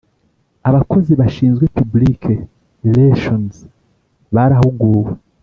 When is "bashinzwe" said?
1.19-1.65